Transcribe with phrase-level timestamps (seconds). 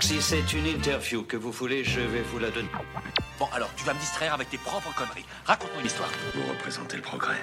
[0.00, 2.68] Si c'est une interview que vous voulez, je vais vous la donner.
[3.38, 5.24] Bon, alors, tu vas me distraire avec tes propres conneries.
[5.44, 6.10] Raconte-moi une histoire.
[6.34, 7.42] Vous représentez le progrès.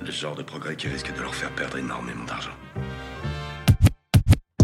[0.00, 2.52] Le genre de progrès qui risque de leur faire perdre énormément d'argent.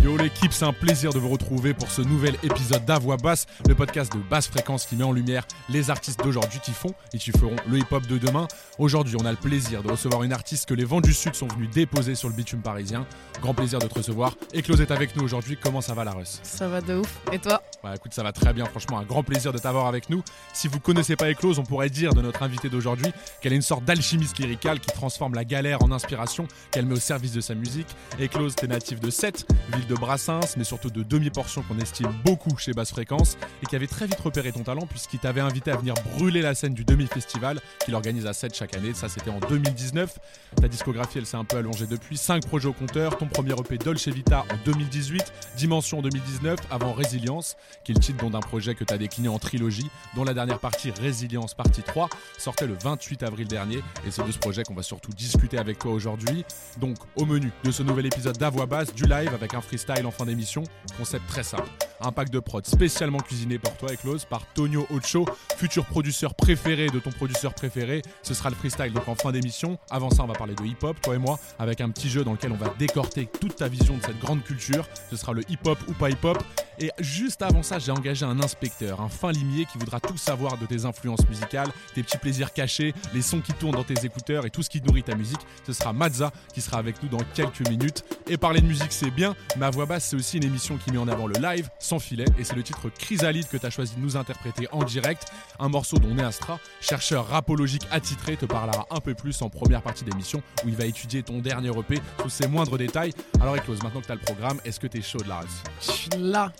[0.03, 3.75] Yo l'équipe, c'est un plaisir de vous retrouver pour ce nouvel épisode d'Avoix Basse, le
[3.75, 7.33] podcast de basse fréquence qui met en lumière les artistes d'aujourd'hui qui font et qui
[7.33, 8.49] feront le hip-hop de demain.
[8.79, 11.49] Aujourd'hui, on a le plaisir de recevoir une artiste que les vents du Sud sont
[11.49, 13.05] venus déposer sur le bitume parisien.
[13.43, 14.37] Grand plaisir de te recevoir.
[14.57, 15.59] Eclose est avec nous aujourd'hui.
[15.63, 16.41] Comment ça va la Russe?
[16.45, 17.19] Ça va de ouf.
[17.31, 17.63] Et toi?
[17.85, 18.65] Ouais, écoute, ça va très bien.
[18.65, 20.23] Franchement, un grand plaisir de t'avoir avec nous.
[20.55, 23.13] Si vous connaissez pas Eclose, on pourrait dire de notre invité d'aujourd'hui
[23.43, 27.01] qu'elle est une sorte d'alchimiste lyricale qui transforme la galère en inspiration, qu'elle met au
[27.01, 27.89] service de sa musique.
[28.19, 32.57] Eclose, t'es natif de Sète, ville de Brassens, mais surtout de demi-portion qu'on estime beaucoup
[32.57, 35.77] chez Basse Fréquence et qui avait très vite repéré ton talent puisqu'il t'avait invité à
[35.77, 38.95] venir brûler la scène du demi-festival qu'il organise à Sète chaque année.
[38.95, 40.19] Ça, c'était en 2019.
[40.61, 42.17] Ta discographie, elle s'est un peu allongée depuis.
[42.17, 46.93] 5 projets au compteur, ton premier EP Dolce Vita en 2018, Dimension en 2019, avant
[46.93, 50.35] Résilience, qui est le titre d'un projet que tu as décliné en trilogie, dont la
[50.35, 53.79] dernière partie, Résilience partie 3, sortait le 28 avril dernier.
[54.07, 56.45] Et c'est de ce projet qu'on va surtout discuter avec toi aujourd'hui.
[56.79, 60.11] Donc, au menu de ce nouvel épisode d'Avoix Basse, du live avec un freestyle en
[60.11, 60.63] fin d'émission,
[60.99, 61.71] concept très simple.
[62.03, 66.89] Un pack de prod spécialement cuisiné pour toi, Eclose, par Tonio Ocho, futur producteur préféré
[66.89, 68.01] de ton producteur préféré.
[68.23, 69.79] Ce sera le freestyle donc en fin d'émission.
[69.91, 72.33] Avant ça, on va parler de hip-hop, toi et moi, avec un petit jeu dans
[72.33, 74.89] lequel on va décorter toute ta vision de cette grande culture.
[75.11, 76.43] Ce sera le hip-hop ou pas hip-hop.
[76.83, 80.57] Et juste avant ça, j'ai engagé un inspecteur, un fin limier qui voudra tout savoir
[80.57, 84.47] de tes influences musicales, tes petits plaisirs cachés, les sons qui tournent dans tes écouteurs
[84.47, 85.41] et tout ce qui nourrit ta musique.
[85.67, 88.03] Ce sera Mazza qui sera avec nous dans quelques minutes.
[88.29, 90.99] Et parler de musique, c'est bien, à voix basse, c'est aussi une émission qui met
[90.99, 92.25] en avant le live, sans filet.
[92.39, 95.27] Et c'est le titre Chrysalide que tu as choisi de nous interpréter en direct.
[95.59, 100.05] Un morceau dont Neastra, chercheur rapologique attitré, te parlera un peu plus en première partie
[100.05, 103.13] d'émission où il va étudier ton dernier EP sous ses moindres détails.
[103.41, 105.37] Alors, Eclose, maintenant que tu as le programme, est-ce que tu es chaud de la
[105.37, 106.53] race Je suis là,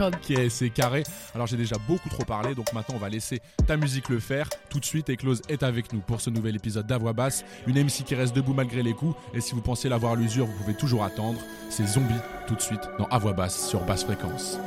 [0.00, 1.04] Ok, c'est carré.
[1.34, 4.50] Alors j'ai déjà beaucoup trop parlé, donc maintenant on va laisser ta musique le faire.
[4.68, 7.44] Tout de suite, Eclose est avec nous pour ce nouvel épisode d'Avoix Basse.
[7.66, 9.16] Une MC qui reste debout malgré les coups.
[9.32, 11.40] Et si vous pensez l'avoir à l'usure, vous pouvez toujours attendre.
[11.70, 12.14] C'est Zombie
[12.46, 14.58] tout de suite dans À Voix Basse sur Basse Fréquence.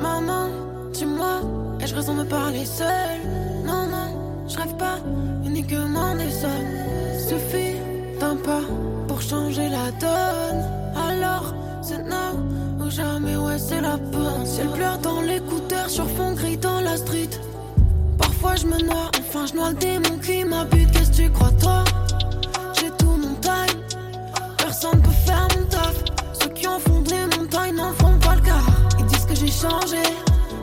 [0.00, 0.48] Maman,
[0.92, 1.40] dis-moi,
[1.80, 3.18] ai-je raison de parler seul
[3.64, 4.98] Non, non, je rêve pas
[5.44, 6.72] uniquement des sommes.
[7.28, 7.76] Suffit
[8.20, 8.62] d'un pas
[9.08, 10.62] pour changer la donne.
[11.10, 12.38] Alors, c'est now
[12.80, 14.44] ou jamais, ouais, c'est la bonne.
[14.44, 17.30] Ciel pleure dans l'écouteur, sur fond gris dans la street.
[18.18, 20.90] Parfois je me noie, enfin je noie le démon qui m'habite.
[20.92, 21.84] Qu'est-ce que tu crois, toi?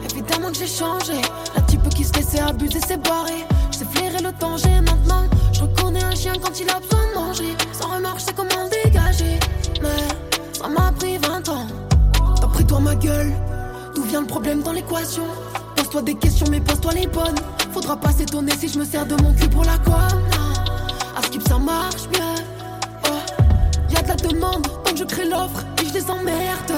[0.03, 1.21] Évidemment que j'ai changé.
[1.55, 3.45] La type qui se laissait abuser, c'est barré.
[3.71, 5.25] Je sais flairer le danger maintenant.
[5.53, 7.57] Je reconnais un chien quand il a besoin de manger.
[7.73, 9.39] Sans remarque, je sais comment le dégager.
[9.81, 11.67] Mais ça m'a pris 20 ans.
[12.39, 13.33] T'as pris toi ma gueule.
[13.95, 15.23] D'où vient le problème dans l'équation?
[15.75, 17.39] Pose-toi des questions, mais pose-toi les bonnes.
[17.73, 20.21] Faudra pas s'étonner si je me sers de mon cul pour la com.
[21.15, 22.35] À skip, ça marche bien.
[23.05, 23.15] Oh.
[23.89, 26.73] Y'a de la demande, donc je crée l'offre et je les emmerde.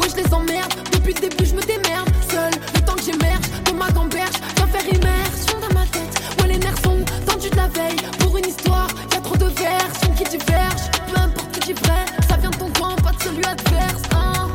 [0.00, 0.93] Oui, je les emmerde.
[1.04, 2.08] Depuis le début, je me démerde.
[2.30, 6.22] Seul, le temps que j'émerge de ma gamberge, viens faire immersion dans ma tête.
[6.40, 7.98] Ouais, les nerfs sont tendus de la veille.
[8.20, 10.88] Pour une histoire, y'a trop de versions qui divergent.
[11.12, 14.00] Peu importe qui dit vrai, ça vient de ton camp, pas de celui adverse.
[14.16, 14.48] Hein.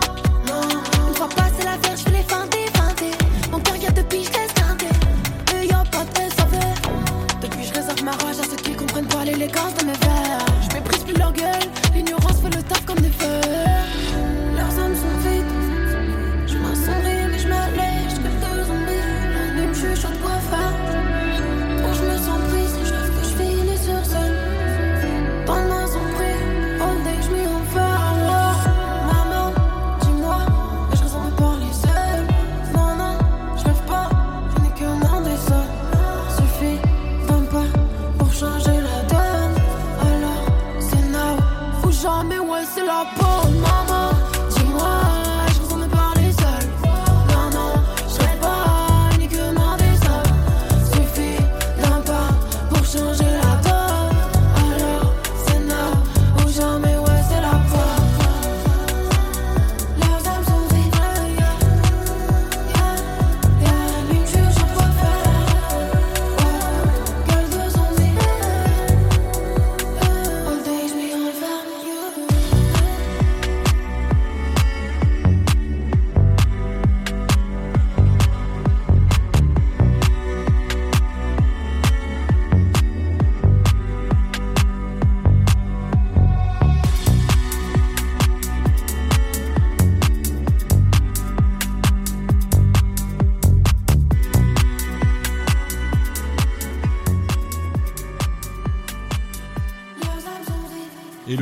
[0.48, 3.12] Non, une fois passé la verge, je les feinter, feinter.
[3.52, 5.68] Mon cœur, y'a depuis, je laisse teinter.
[5.70, 6.58] Y'a pas de SAV.
[7.44, 9.99] Depuis, je réserve ma rage à ceux qui comprennent pas l'élégance de mes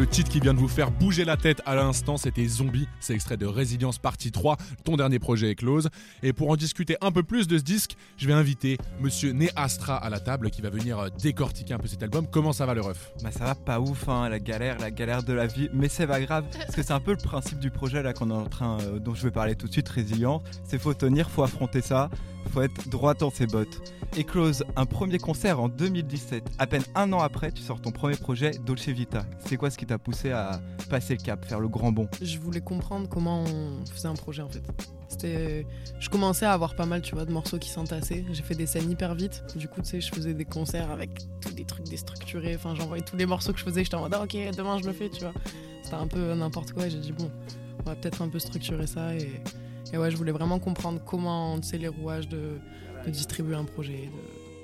[0.06, 2.89] titre qui vient de vous faire bouger la tête à l'instant, c'était Zombie.
[3.00, 5.88] C'est extrait de Résilience Partie 3, ton dernier projet est close.
[6.24, 9.50] Et pour en discuter un peu plus de ce disque, je vais inviter monsieur Né
[9.56, 12.28] Astra à la table qui va venir euh, décortiquer un peu cet album.
[12.30, 13.12] Comment ça va le ref?
[13.24, 16.07] Bah ça va pas ouf, hein, la galère, la galère de la vie, mais c'est
[16.07, 18.45] pas grave, parce que c'est un peu le principe du projet là qu'on est en
[18.45, 20.42] train, euh, dont je vais parler tout de suite, Résilience.
[20.66, 22.10] C'est faut tenir, faut affronter ça,
[22.48, 23.94] faut être droit dans ses bottes.
[24.16, 26.44] Et close un premier concert en 2017.
[26.57, 29.25] À peine un an après, tu sors ton premier projet, Dolce Vita.
[29.45, 30.59] C'est quoi qui t'a poussé à
[30.89, 34.41] passer le cap, faire le grand bond Je voulais comprendre comment on faisait un projet
[34.41, 34.63] en fait.
[35.07, 35.65] C'était,
[36.00, 38.25] je commençais à avoir pas mal, tu vois, de morceaux qui s'entassaient.
[38.31, 39.44] J'ai fait des scènes hyper vite.
[39.56, 42.56] Du coup, tu sais, je faisais des concerts avec tous des trucs déstructurés.
[42.56, 43.83] Enfin, j'envoyais tous les morceaux que je faisais.
[43.83, 45.33] J'étais en mode, ah, ok, demain je le fais, tu vois.
[45.81, 46.89] C'était un peu n'importe quoi.
[46.89, 47.31] J'ai dit, bon,
[47.80, 49.15] on va peut-être un peu structurer ça.
[49.15, 52.59] Et, ouais, je voulais vraiment comprendre comment, tu sais, les rouages de,
[53.07, 54.09] distribuer un projet.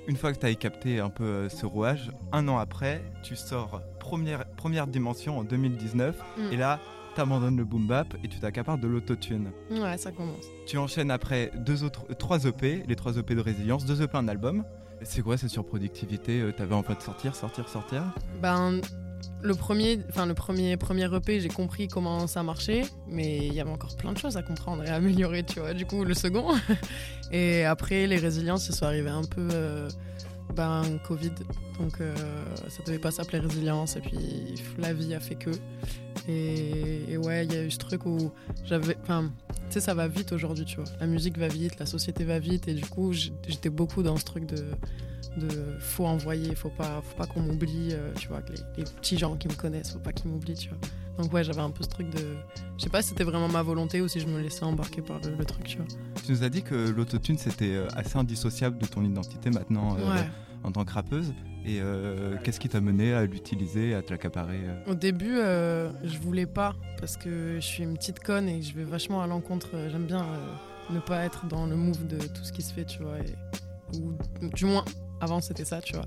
[0.06, 3.36] Une fois que tu as capté un peu euh, ce rouage, un an après, tu
[3.36, 6.16] sors première, première dimension en 2019.
[6.36, 6.52] Mm.
[6.52, 6.78] Et là,
[7.14, 9.50] tu abandonnes le boom bap et tu t'accapares de l'autotune.
[9.70, 10.44] Ouais, ça commence.
[10.66, 14.16] Tu enchaînes après deux autres, euh, trois EP, les trois EP de résilience, deux EP
[14.16, 14.64] un album.
[15.02, 18.02] C'est quoi cette surproductivité euh, T'avais envie de sortir, sortir, sortir?
[18.42, 18.80] Ben,
[19.42, 23.60] le premier, enfin le premier, premier EP, j'ai compris comment ça marchait, mais il y
[23.60, 25.74] avait encore plein de choses à comprendre et à améliorer, tu vois.
[25.74, 26.54] Du coup, le second.
[27.32, 29.88] et après, les résiliences, ils sont arrivés un peu, euh,
[30.54, 31.32] ben, Covid.
[31.78, 32.14] Donc, euh,
[32.68, 33.96] ça devait pas s'appeler résilience.
[33.96, 35.50] Et puis, la vie a fait que.
[36.28, 38.32] Et, et ouais, il y a eu ce truc où
[38.64, 39.30] j'avais, enfin,
[39.68, 40.86] tu sais, ça va vite aujourd'hui, tu vois.
[41.00, 44.24] La musique va vite, la société va vite, et du coup, j'étais beaucoup dans ce
[44.24, 44.64] truc de
[45.36, 45.48] de
[45.78, 49.18] faut envoyer, faut pas, faut pas qu'on m'oublie, euh, tu vois, que les, les, petits
[49.18, 50.78] gens qui me connaissent, faut pas qu'ils m'oublient, tu vois.
[51.18, 52.36] Donc ouais, j'avais un peu ce truc de,
[52.76, 55.20] je sais pas si c'était vraiment ma volonté ou si je me laissais embarquer par
[55.20, 55.86] le, le truc, tu vois.
[56.24, 60.12] Tu nous as dit que l'autotune c'était euh, assez indissociable de ton identité maintenant euh,
[60.12, 60.28] ouais.
[60.64, 61.32] en tant que rappeuse.
[61.66, 66.44] Et euh, qu'est-ce qui t'a mené à l'utiliser, à te l'accaparer Au début, je voulais
[66.44, 69.68] pas parce que je suis une petite conne et je vais vachement à l'encontre.
[69.90, 70.26] J'aime bien
[70.90, 73.16] ne pas être dans le move de tout ce qui se fait, tu vois.
[73.18, 74.12] Et, ou
[74.54, 74.84] du moins
[75.24, 76.06] avant, c'était ça, tu vois.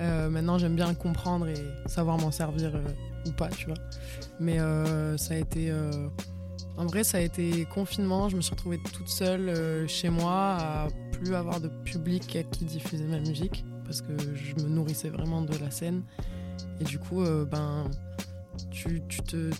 [0.00, 2.82] Euh, maintenant, j'aime bien comprendre et savoir m'en servir euh,
[3.26, 3.76] ou pas, tu vois.
[4.40, 5.72] Mais euh, ça a été.
[6.76, 8.28] en vrai, ça a été confinement.
[8.28, 13.04] Je me suis retrouvée toute seule chez moi, à plus avoir de public qui diffuser
[13.04, 16.02] ma musique, parce que je me nourrissais vraiment de la scène.
[16.80, 17.88] Et du coup, ben.
[18.70, 19.50] Tu, te,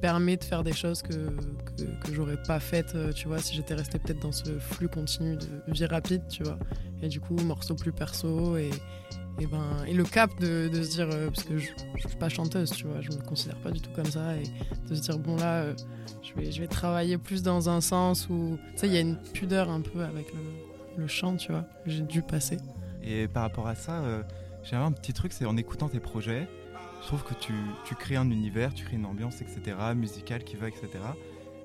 [0.00, 3.74] permets de faire des choses que, que, que j'aurais pas faites, tu vois, si j'étais
[3.74, 6.58] restée peut-être dans ce flux continu de vie rapide, tu vois.
[7.02, 8.70] Et du coup, morceau plus perso et,
[9.40, 12.28] et, ben, et le cap de, se dire, euh, parce que je, je suis pas
[12.28, 14.42] chanteuse, tu vois, je me considère pas du tout comme ça, et
[14.88, 15.74] de se dire, bon là, euh,
[16.22, 19.00] je, vais, je vais travailler plus dans un sens où, tu sais, il y a
[19.00, 20.26] une pudeur un peu avec
[20.96, 22.58] le, chant, tu vois, j'ai dû passer.
[23.02, 24.22] Et par rapport à ça, euh,
[24.62, 26.46] j'ai un petit truc, c'est en écoutant tes projets,
[27.02, 27.52] je trouve que tu,
[27.96, 30.88] crées un univers, tu crées une ambiance, etc., musicale qui va, etc.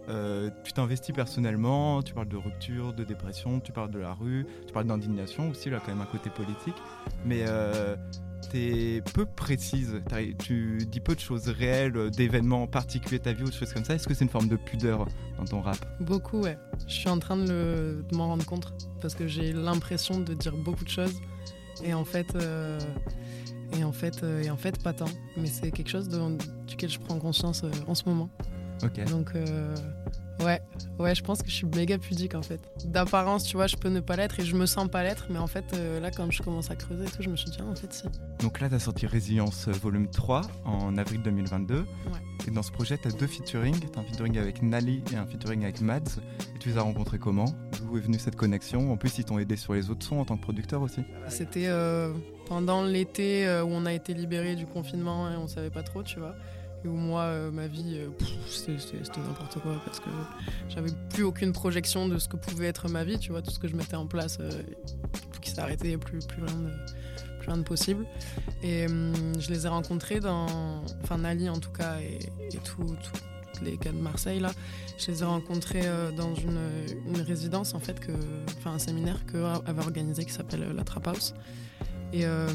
[0.10, 4.48] Euh, tu t'investis personnellement, tu parles de rupture, de dépression, tu parles de la rue,
[4.66, 6.76] tu parles d'indignation aussi, là quand même un côté politique,
[7.26, 7.96] mais euh,
[8.50, 10.02] tu es peu précise,
[10.40, 13.84] tu dis peu de choses réelles, d'événements particuliers de ta vie ou de choses comme
[13.84, 13.96] ça.
[13.96, 15.08] Est-ce que c'est une forme de pudeur
[15.38, 15.86] dans ton rap?
[16.00, 16.58] Beaucoup, ouais.
[16.88, 20.86] Je suis en train de m'en rendre compte parce que j'ai l'impression de dire beaucoup
[20.86, 21.22] de choses
[21.84, 22.36] et en fait...
[22.36, 22.80] Euh,
[23.74, 25.10] et en fait, et en fait, pas tant.
[25.36, 26.20] Mais c'est quelque chose de,
[26.68, 28.30] duquel je prends conscience en ce moment.
[28.84, 29.06] Okay.
[29.06, 29.76] Donc, euh,
[30.44, 30.62] ouais,
[31.00, 32.60] ouais, je pense que je suis méga pudique en fait.
[32.86, 35.40] D'apparence, tu vois, je peux ne pas l'être et je me sens pas l'être, mais
[35.40, 37.58] en fait, euh, là, quand je commence à creuser et tout, je me suis dit,
[37.60, 38.04] ah, en fait, si.
[38.40, 41.76] Donc là, tu as sorti Résilience volume 3 en avril 2022.
[41.76, 41.86] Ouais.
[42.48, 43.78] Et dans ce projet, tu as deux featuring.
[43.80, 46.20] Tu as un featuring avec Nali et un featuring avec Mads.
[46.56, 47.46] Et tu les as rencontrés comment?
[47.80, 48.92] D'où est venue cette connexion?
[48.92, 51.68] En plus, ils t'ont aidé sur les autres sons en tant que producteur aussi C'était
[51.68, 52.14] euh,
[52.48, 56.20] pendant l'été où on a été libéré du confinement et on savait pas trop, tu
[56.20, 56.36] vois
[56.84, 58.10] et où moi, euh, ma vie, euh,
[58.50, 60.10] c'était n'importe quoi parce que
[60.70, 63.60] j'avais plus aucune projection de ce que pouvait être ma vie, tu vois, tout ce
[63.60, 64.50] que je mettais en place, euh,
[65.32, 68.06] tout qui s'est arrêté, plus, plus, rien de, de possible.
[68.62, 72.20] Et hum, je les ai rencontrés dans, enfin Nali en tout cas, et,
[72.54, 72.96] et tous
[73.64, 74.52] les gars de Marseille là,
[75.00, 76.60] je les ai rencontrés dans une,
[77.08, 78.00] une, résidence en fait,
[78.60, 81.34] enfin un séminaire que avait organisé qui s'appelle la Trap House.
[82.14, 82.48] Et, euh,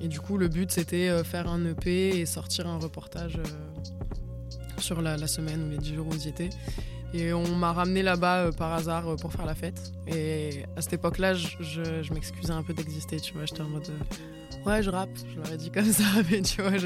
[0.00, 3.42] et, du coup, le but, c'était faire un EP et sortir un reportage euh,
[4.78, 6.50] sur la, semaine ou les 10 jours où j'y étais.
[7.12, 9.92] Et on m'a ramené là-bas euh, par hasard pour faire la fête.
[10.06, 13.44] Et à cette époque-là, je m'excusais un peu d'exister, tu vois.
[13.44, 13.88] J'étais en mode,
[14.66, 16.76] ouais, je rappe, je leur ai dit comme ça, mais tu vois,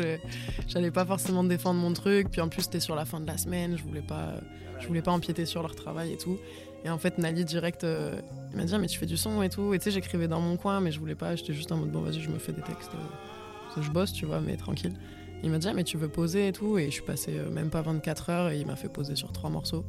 [0.66, 2.30] j'allais pas forcément défendre mon truc.
[2.30, 4.34] Puis en plus, c'était sur la fin de la semaine, je voulais pas,
[4.80, 6.38] je voulais pas empiéter sur leur travail et tout.
[6.84, 8.20] Et en fait, Nali direct, euh,
[8.52, 9.74] il m'a dit ah, mais tu fais du son et tout.
[9.74, 11.34] Et tu sais, j'écrivais dans mon coin, mais je voulais pas.
[11.36, 12.92] J'étais juste en mode bon, vas-y, je me fais des textes.
[12.94, 14.94] Euh, je bosse, tu vois, mais tranquille.
[15.42, 16.78] Il m'a dit, ah, mais tu veux poser et tout.
[16.78, 19.32] Et je suis passé euh, même pas 24 heures et il m'a fait poser sur
[19.32, 19.84] trois morceaux.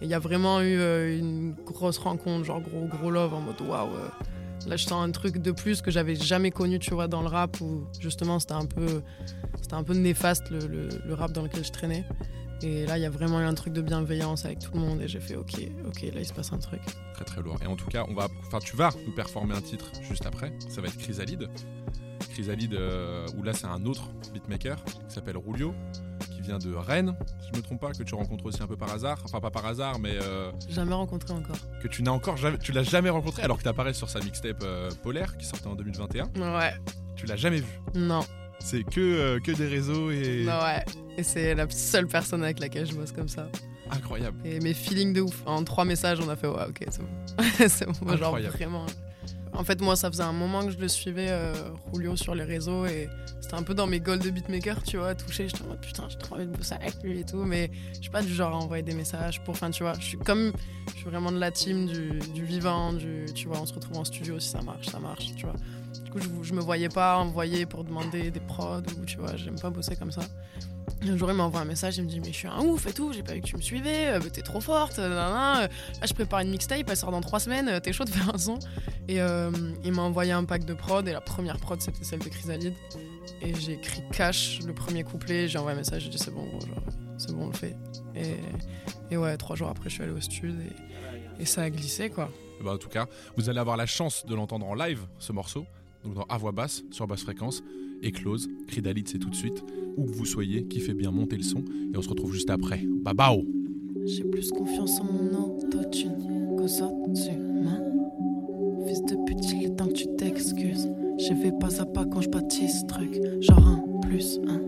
[0.00, 3.40] Et il y a vraiment eu euh, une grosse rencontre, genre gros, gros love en
[3.42, 3.90] mode waouh.
[4.66, 7.28] Là, je sens un truc de plus que j'avais jamais connu, tu vois, dans le
[7.28, 9.00] rap où justement c'était un peu,
[9.62, 12.04] c'était un peu néfaste le, le- le rap dans lequel je traînais.
[12.62, 15.00] Et là, il y a vraiment eu un truc de bienveillance avec tout le monde
[15.00, 15.54] et j'ai fait ok,
[15.86, 16.80] ok, là il se passe un truc.
[17.14, 17.56] Très très lourd.
[17.62, 20.52] Et en tout cas, on va, enfin, tu vas nous performer un titre juste après.
[20.68, 21.48] Ça va être Chrysalide.
[22.30, 25.74] Chrysalide, euh, où là c'est un autre beatmaker qui s'appelle Rulio,
[26.30, 28.76] qui vient de Rennes, si je me trompe pas, que tu rencontres aussi un peu
[28.76, 29.18] par hasard.
[29.24, 31.56] Enfin, pas par hasard, mais euh, Jamais rencontré encore.
[31.82, 34.62] que tu n'as encore jamais, tu l'as jamais rencontré alors que t'apparais sur sa mixtape
[34.62, 36.26] euh, Polaire qui sortait en 2021.
[36.36, 36.74] Ouais,
[37.16, 37.80] Tu l'as jamais vu.
[37.94, 38.20] non,
[38.60, 40.44] C'est que, euh, que des réseaux et.
[40.44, 40.84] non, ouais.
[41.18, 43.48] Et c'est la seule personne avec laquelle je bosse comme ça.
[43.90, 44.38] Incroyable.
[44.44, 45.42] Et mes feelings de ouf.
[45.46, 47.08] En trois messages, on a fait ouais, ok, c'est bon.
[47.68, 48.56] c'est bon, genre Incroyable.
[48.56, 48.86] vraiment.
[49.52, 51.52] En fait, moi, ça faisait un moment que je le suivais, euh,
[51.92, 53.08] Julio, sur les réseaux, et
[53.40, 55.48] c'était un peu dans mes goals de beatmaker, tu vois, touché.
[55.48, 58.00] J'étais en mode putain, j'ai trop envie de bosser avec lui et tout, mais je
[58.02, 59.54] suis pas du genre à envoyer des messages pour.
[59.54, 60.52] Enfin, tu vois, je suis comme.
[60.92, 62.94] Je suis vraiment de la team du, vivant.
[63.34, 65.56] Tu vois, on se retrouve en studio si ça marche, ça marche, tu vois.
[66.04, 69.36] Du coup, je, je me voyais pas envoyer pour demander des prods, ou tu vois,
[69.36, 70.22] j'aime pas bosser comme ça.
[71.02, 72.92] Un jour, il m'envoie un message, il me dit Mais je suis un ouf et
[72.92, 75.08] tout, j'ai pas vu que tu me suivais, euh, t'es trop forte, euh.
[75.08, 75.68] Là,
[76.06, 78.38] je prépare une mixtape, elle sort dans trois semaines, euh, t'es chaud de faire un
[78.38, 78.58] son.
[79.08, 79.50] Et euh,
[79.82, 82.74] il m'a envoyé un pack de prod, et la première prod, c'était celle de Chrysalide.
[83.40, 86.46] Et j'ai écrit cash le premier couplet, j'ai envoyé un message, j'ai dit C'est bon,
[87.16, 87.76] c'est bon, on le fait.
[89.10, 90.54] Et, ouais, trois jours après, je suis allé au studio
[91.38, 92.30] et, et ça a glissé, quoi.
[92.60, 95.32] Eh ben, en tout cas, vous allez avoir la chance de l'entendre en live, ce
[95.32, 95.64] morceau,
[96.04, 97.62] donc dans à voix basse, sur basse fréquence,
[98.02, 99.62] Éclose, Cridalite, c'est tout de suite,
[99.96, 102.50] où que vous soyez, qui fait bien monter le son, et on se retrouve juste
[102.50, 102.82] après.
[102.86, 103.44] Babao
[104.06, 106.16] J'ai plus confiance en mon autotune
[106.56, 107.82] qu'aux autres humains.
[108.86, 110.88] Fils de pute, il est temps que tu t'excuses.
[111.18, 113.20] Je vais pas à pas quand je bâtis ce truc.
[113.40, 114.62] Genre un plus un.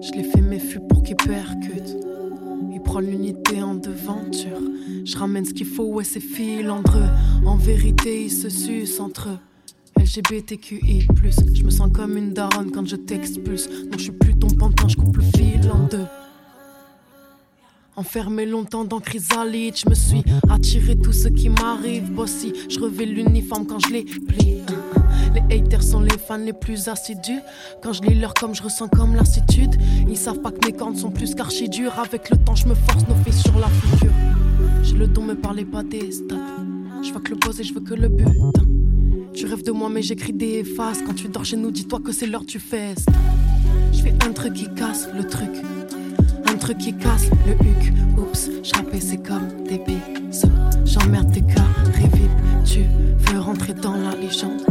[0.00, 1.96] Je l'ai fait mes fûts pour qu'il percute.
[2.72, 4.60] Il prend l'unité en devanture.
[5.04, 7.08] Je ramène ce qu'il faut, ouais, c'est filandreux.
[7.44, 9.38] En vérité, ils se sucent entre eux.
[10.02, 11.06] LGBTQI+,
[11.54, 13.68] je me sens comme une daronne quand je t'expulse.
[13.68, 16.06] Non, je suis plus ton pantin, je coupe le fil en deux.
[17.94, 22.10] Enfermé longtemps dans chrysalide, je me suis attiré tout ce qui m'arrive.
[22.10, 24.62] Bossy, je revais l'uniforme quand je les plie.
[25.34, 27.40] Les haters sont les fans les plus assidus.
[27.80, 29.76] Quand je lis leur comme je ressens comme lassitude.
[30.08, 31.96] Ils savent pas que mes cordes sont plus qu'archidures.
[32.00, 34.12] Avec le temps, je me force nos fils sur la figure.
[34.82, 36.34] J'ai le don, me parlez pas des stats.
[37.04, 38.26] Je vois que le buzz et je veux que le but.
[39.34, 41.00] Tu rêves de moi, mais j'écris des faces.
[41.06, 43.08] Quand tu dors chez nous, dis-toi que c'est l'heure du fest.
[43.92, 45.50] Je fais un truc qui casse le truc.
[46.46, 47.92] Un truc qui casse le huc.
[48.18, 50.48] Oups, je c'est comme des bisous.
[50.84, 52.30] J'emmerde tes cas, révip.
[52.64, 52.80] Tu
[53.32, 54.62] veux rentrer dans la légende.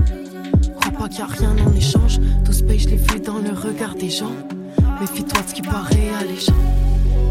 [0.80, 2.20] Crois pas qu'il y a rien en échange.
[2.46, 4.36] Tout ce pays, je vu dans le regard des gens.
[5.00, 6.54] Méfie-toi de ce qui paraît alléchant.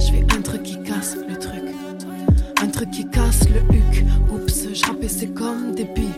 [0.01, 1.63] Je fais un truc qui casse le truc.
[2.61, 4.05] Un truc qui casse le huc.
[4.33, 6.10] Oups, je c'est comme des bisous.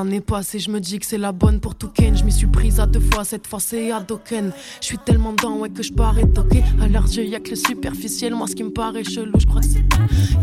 [0.00, 2.16] Années passées, je me dis que c'est la bonne pour tout Ken.
[2.16, 4.50] Je m'y suis prise à deux fois, cette fois c'est à Doken.
[4.80, 6.62] Je suis tellement dans, ouais, que je parais toqué.
[6.80, 8.34] À leurs yeux, y a que le superficiel.
[8.34, 9.84] Moi, ce qui me paraît chelou, je crois que c'est.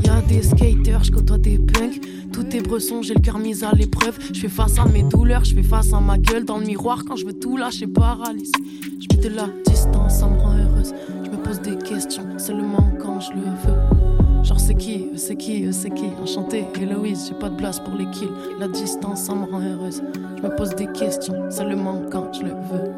[0.05, 1.99] Y a des skaters, je côtoie des punks.
[2.31, 4.19] Tout est bresson, j'ai le cœur mis à l'épreuve.
[4.31, 7.03] Je fais face à mes douleurs, je fais face à ma gueule dans le miroir.
[7.07, 8.51] Quand je veux tout lâcher, paralyse.
[8.83, 10.93] Je mets de la distance, ça me rend heureuse.
[11.25, 14.16] Je me pose des questions, seulement quand je le veux.
[14.47, 16.05] Genre c'est qui, c'est qui, c'est qui?
[16.23, 18.31] Enchanté, Héloïse, j'ai pas de place pour les kills.
[18.57, 20.01] La distance, ça me rend heureuse.
[20.37, 22.93] Je me pose des questions, seulement quand je le veux.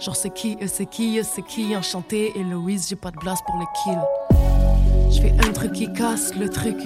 [0.00, 1.76] Genre c'est qui, c'est qui, c'est qui?
[1.76, 5.12] Enchanté, Héloïse, j'ai pas de place pour les kills.
[5.12, 6.78] Je fais un truc qui casse le truc.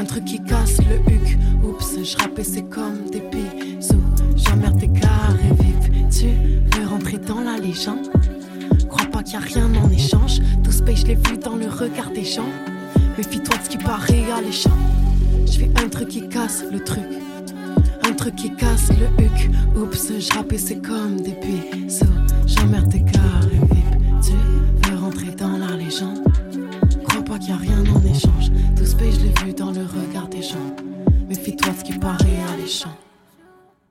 [0.00, 1.38] Un truc qui casse le huc.
[1.64, 4.02] Oups, je rappais c'est comme des bisous.
[4.34, 6.10] J'emmerde tes carrés vifs.
[6.10, 6.26] Tu
[6.76, 8.10] veux rentrer dans la légende?
[8.88, 10.40] Crois pas qu'il y a rien en échange.
[10.64, 12.48] Tout ce pays, je l'ai vu dans le regard des gens
[13.16, 14.76] Méfie-toi de ce qui paraît alléchant.
[15.46, 17.04] Je fais un truc qui casse le truc.
[18.08, 19.50] Un truc qui casse le huc.
[19.76, 22.06] Oups, je rappais, c'est comme des bisous.
[22.46, 24.22] J'emmerde tes carrés vip.
[24.22, 24.32] Tu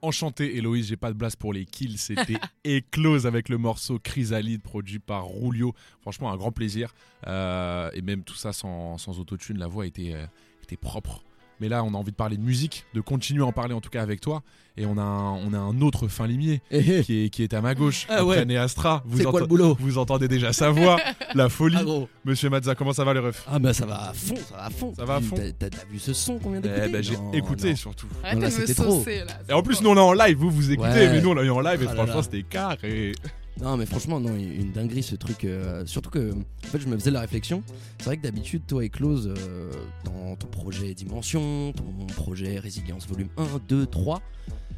[0.01, 4.61] Enchanté Héloïse, j'ai pas de blase pour les kills, c'était Éclose avec le morceau Chrysalide
[4.61, 5.73] produit par Rulio.
[6.01, 6.93] Franchement un grand plaisir.
[7.27, 10.25] Euh, et même tout ça sans, sans autotune, la voix était, euh,
[10.63, 11.23] était propre.
[11.61, 13.79] Mais là on a envie de parler de musique, de continuer à en parler en
[13.81, 14.41] tout cas avec toi.
[14.77, 17.43] Et on a un, on a un autre fin limier Eh, eh, qui est, qui
[17.43, 18.55] est à ma gauche, Ah ouais.
[18.57, 19.03] Astra.
[19.05, 20.97] Vous, C'est quoi le boulot vous entendez déjà sa voix,
[21.35, 21.75] la folie.
[21.77, 22.05] Ah.
[22.25, 24.65] Monsieur Mazza, comment ça va les refs Ah bah ça va à fond, ça va
[24.65, 24.93] à fond.
[24.95, 25.35] Ça va à fond.
[25.35, 27.75] T'as- T'as t'as vu ce son qu'on vient Eh d'écouter ben, J'ai Non, écouté non.
[27.75, 28.07] surtout.
[28.23, 28.83] Arrête là, de me trop.
[28.99, 29.33] saucer là.
[29.49, 31.09] Et en plus, nous on est en live, vous vous écoutez, Ouais.
[31.11, 32.23] mais nous on est en live et Ah franchement là.
[32.23, 33.11] c'était carré.
[33.59, 36.97] Non mais franchement non une dinguerie ce truc euh, surtout que en fait je me
[36.97, 37.63] faisais la réflexion
[37.99, 39.71] c'est vrai que d'habitude toi et Close euh,
[40.05, 44.21] dans ton projet Dimension ton projet Résilience volume 1 2 3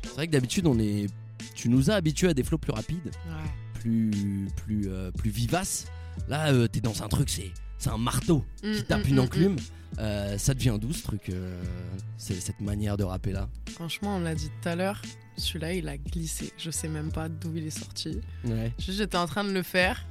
[0.01, 1.05] c'est vrai que d'habitude on est
[1.55, 3.79] tu nous as habitués à des flots plus rapides Ouais.
[3.79, 5.85] plus plus euh, plus vivaces
[6.27, 7.51] là t'es dans un truc c'est
[7.83, 9.55] c'est un marteau qui Mm, tape mm, une mm, enclume
[9.99, 11.61] Euh, ça devient d'où ce truc euh,
[12.17, 14.99] c'est cette manière de rapper là Franchement, on l'a dit tout à l'heure,
[15.37, 16.51] celui-là il a glissé.
[16.57, 18.19] Je sais même pas d'où il est sorti.
[18.45, 20.03] ouais J'étais en train de le faire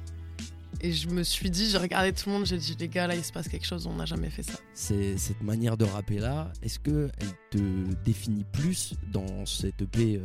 [0.81, 3.15] et je me suis dit, j'ai regardé tout le monde, j'ai dit, les gars, là
[3.15, 4.57] il se passe quelque chose, on n'a jamais fait ça.
[4.73, 10.21] c'est cette manière de rapper là, est-ce que elle te définit plus dans cette EP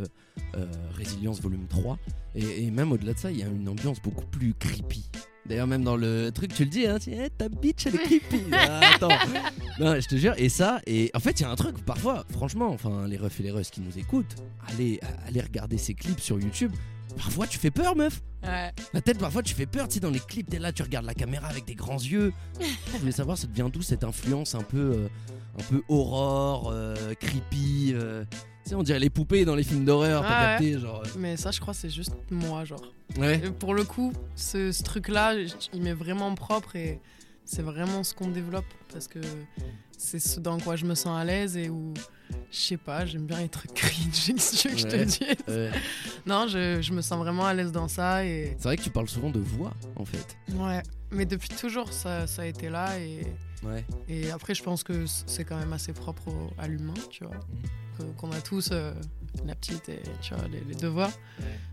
[0.54, 1.98] euh, Résilience volume 3
[2.34, 5.04] et, et même au-delà de ça, il y a une ambiance beaucoup plus creepy.
[5.48, 7.98] D'ailleurs, même dans le truc, tu le dis, hein, dis, Eh, ta bitch elle est
[8.04, 8.42] creepy.
[8.52, 9.08] Ah, attends,
[9.80, 12.24] non, je te jure, et ça, et en fait, il y a un truc, parfois,
[12.30, 14.36] franchement, enfin, les refs et les russes qui nous écoutent,
[14.68, 16.72] allez, allez regarder ces clips sur YouTube.
[17.16, 18.20] Parfois, tu fais peur, meuf.
[18.42, 18.72] Ouais.
[18.92, 21.06] La tête, parfois, tu fais peur, tu sais, dans les clips, t'es là, tu regardes
[21.06, 22.32] la caméra avec des grands yeux.
[22.92, 25.08] Je voulais savoir, ça devient d'où cette influence un peu, euh,
[25.58, 27.92] un peu aurore, euh, creepy.
[27.94, 30.58] euh, tu sais, on dirait les poupées dans les films d'horreur, t'as ouais.
[30.58, 31.02] capté, genre.
[31.18, 32.82] Mais ça, je crois, c'est juste moi, genre.
[33.18, 33.40] euh, Ouais.
[33.44, 35.34] Et pour le coup, ce, ce truc-là,
[35.72, 37.00] il m'est vraiment propre et
[37.48, 39.20] c'est vraiment ce qu'on développe parce que
[39.96, 41.94] c'est ce dans quoi je me sens à l'aise et où,
[42.50, 45.70] je sais pas, j'aime bien les trucs cringe, que tu veux que je te Ouais.
[45.70, 45.70] Ouais.
[46.26, 48.90] Non, je, je me sens vraiment à l'aise dans ça et C'est vrai que tu
[48.90, 50.36] parles souvent de voix, en fait.
[50.56, 50.82] ouais.
[51.10, 53.26] Mais depuis toujours, ça, ça a été là et,
[53.64, 53.84] Ouais.
[54.08, 57.36] et après, je pense que c'est quand même assez propre à l'humain, tu vois.
[57.98, 58.92] Que- Qu'on a tous euh,
[59.44, 61.10] la petite et tu vois, les, voix.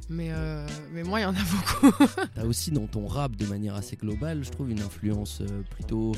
[0.10, 1.44] Mais, euh, mais moi, il y en a
[1.92, 2.06] beaucoup.
[2.34, 6.14] T'as aussi dans ton rap, de manière assez globale, je trouve une influence euh, plutôt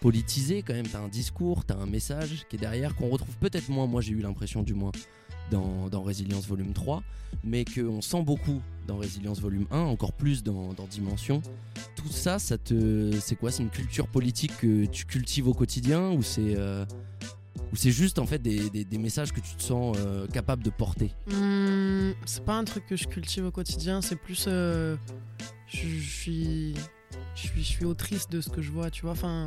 [0.00, 0.86] politisée quand même.
[0.86, 4.12] T'as un discours, t'as un message qui est derrière, qu'on retrouve peut-être moins, moi j'ai
[4.12, 4.92] eu l'impression du moins,
[5.50, 7.02] dans, dans Résilience Volume 3,
[7.44, 11.42] mais qu'on sent beaucoup dans Résilience Volume 1, encore plus dans, Dimension.
[11.94, 13.50] Tout ça, ça te, c'est quoi?
[13.50, 16.84] C'est une culture politique que tu cultives au quotidien ou c'est euh,
[17.72, 21.14] ou c'est juste en fait des, messages que tu te sens euh, capable de porter?
[21.28, 24.46] Hmm, c'est pas un truc que je cultive au quotidien, c'est plus.
[24.48, 24.96] euh,
[25.68, 26.74] je, je suis,
[27.34, 29.12] je, suis, je suis autrice de ce que je vois, tu vois.
[29.12, 29.46] Enfin,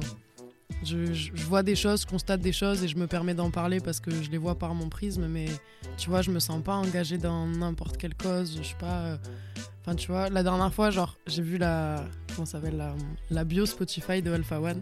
[0.84, 4.00] je, vois des choses, je constate des choses et je me permets d'en parler parce
[4.00, 5.46] que je les vois par mon prisme, mais
[5.98, 8.56] tu vois, je me sens pas engagée dans n'importe quelle cause.
[8.58, 9.00] Je suis pas.
[9.02, 9.18] euh,
[9.82, 12.06] Enfin, tu vois, la dernière fois, genre, j'ai vu la.
[12.34, 12.96] Comment s'appelle la,
[13.30, 14.82] la bio Spotify de Alpha One.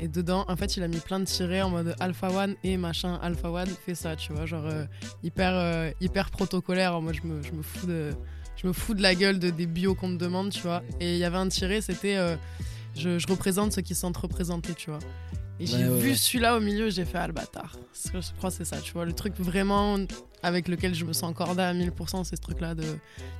[0.00, 2.76] Et dedans, en fait, il a mis plein de tirets en mode Alpha One et
[2.76, 3.18] machin.
[3.20, 4.84] Alpha One fait ça, tu vois, genre euh,
[5.24, 7.00] hyper, euh, hyper protocolaire.
[7.00, 8.10] Mode, je me, je me fous de,
[8.54, 10.84] je me fous de la gueule de, des bios qu'on me demande, tu vois.
[11.00, 12.16] Et il y avait un tiré, c'était
[12.98, 14.98] je, je représente ceux qui sentent représentés, tu vois.
[15.60, 16.14] Et j'ai Ouais, vu ouais.
[16.14, 17.76] celui-là au milieu, j'ai fait ah le bâtard.
[17.92, 19.04] Parce que Je crois que c'est ça, tu vois.
[19.04, 19.98] Le truc vraiment
[20.44, 22.84] avec lequel je me sens cordée à 1000%, c'est ce truc-là de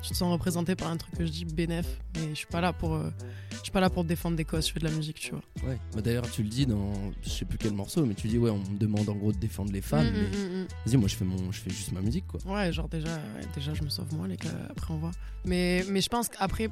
[0.02, 2.60] tu te sens représenté par un truc que je dis bénéf, mais je suis pas
[2.60, 3.08] là pour, euh,
[3.52, 5.42] je suis pas là pour défendre des causes, je fais de la musique, tu vois.
[5.64, 5.78] Ouais.
[5.94, 6.92] Bah, D'ailleurs, tu le dis dans
[7.22, 9.38] je sais plus quel morceau, mais tu dis ouais, on me demande en gros de
[9.38, 10.08] défendre les femmes.
[10.10, 10.66] Mm, mais mm, mm.
[10.86, 12.40] Vas-y, moi je fais mon, je fais juste ma musique quoi.
[12.52, 13.16] Ouais, genre déjà,
[13.54, 15.12] déjà je me sauve moi, les gars, après on voit.
[15.44, 16.68] Mais, mais je pense qu'après,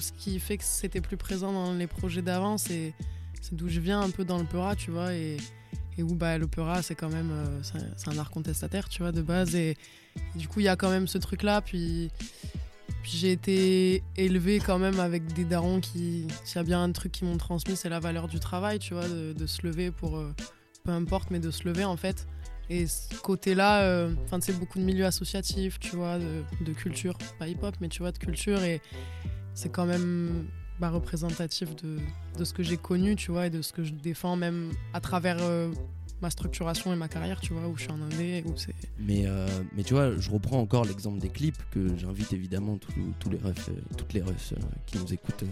[0.00, 2.94] ce qui fait que c'était plus présent dans les projets d'avant, c'est
[3.52, 5.36] d'où je viens un peu dans l'opéra, tu vois, et,
[5.98, 7.60] où bah, l'opéra, c'est quand même, euh,
[7.96, 9.76] c'est un art contestataire, tu vois, de base, et,
[10.34, 12.10] du coup, il y a quand même ce truc-là, puis,
[13.02, 16.92] puis j'ai été élevé quand même avec des darons qui, s'il y a bien un
[16.92, 19.90] truc qui m'ont transmis, c'est la valeur du travail, tu vois, de, de se lever
[19.90, 20.34] pour, euh,
[20.84, 22.26] peu importe, mais de se lever en fait.
[22.68, 27.16] Et ce côté-là, euh, enfin, c'est beaucoup de milieux associatifs, tu vois, de, de culture,
[27.38, 28.62] pas hip-hop, mais tu vois, de culture.
[28.64, 28.80] Et
[29.56, 30.44] c'est quand même
[30.78, 31.98] bah, représentatif de,
[32.38, 35.00] de ce que j'ai connu, tu vois, et de ce que je défends même à
[35.00, 35.72] travers euh,
[36.20, 38.74] ma structuration et ma carrière, tu vois, où je suis en indé, où c'est...
[38.98, 42.92] Mais, euh, mais tu vois, je reprends encore l'exemple des clips que j'invite évidemment tous,
[43.18, 44.52] tous les refs, euh, toutes les refs
[44.84, 45.44] qui nous écoutent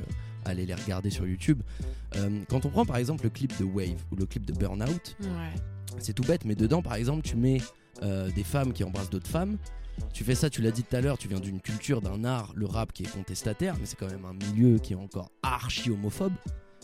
[0.45, 1.63] à aller les regarder sur YouTube.
[2.17, 5.17] Euh, quand on prend par exemple le clip de Wave ou le clip de Burnout,
[5.23, 5.55] Ouais.
[5.99, 7.63] c'est tout bête, mais dedans par exemple tu mets
[8.03, 9.57] des femmes qui embrassent d'autres femmes.
[10.13, 12.53] Tu fais ça, tu l'as dit tout à l'heure, tu viens d'une culture, d'un art,
[12.55, 15.91] le rap qui est contestataire, mais c'est quand même un milieu qui est encore archi
[15.91, 16.33] homophobe.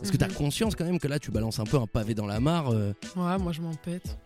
[0.02, 0.34] Est-ce que t'as Mhm.
[0.34, 2.92] conscience quand même que là tu balances un peu un pavé dans la mare euh,
[3.16, 4.16] Ouais, moi je m'en pète.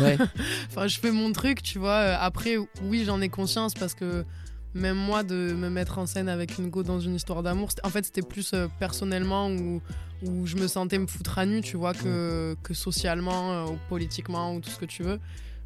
[0.00, 0.16] Ouais.
[0.70, 1.90] Enfin, je fais mon truc, tu vois.
[2.00, 4.24] Euh, Après, oui, j'en ai conscience parce que
[4.74, 7.90] même moi, de me mettre en scène avec une go dans une histoire d'amour, en
[7.90, 9.82] fait, c'était plus euh, personnellement où,
[10.22, 13.78] où je me sentais me foutre à nu, tu vois, que, que socialement euh, ou
[13.88, 15.20] politiquement ou tout ce que tu veux.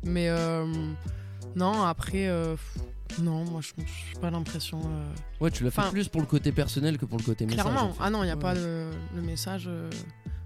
[0.04, 0.66] Mais euh,
[1.56, 2.56] non, après, euh,
[3.20, 4.80] non, moi, je n'ai pas l'impression.
[4.84, 7.44] euh, Ouais, tu l'as fait Enfin, plus pour le côté personnel que pour le côté
[7.46, 7.62] message.
[7.64, 7.90] Clairement.
[7.90, 8.00] en fait.
[8.02, 8.40] Ah non, il n'y a Ouais.
[8.40, 9.64] pas le, le message.
[9.66, 9.90] euh.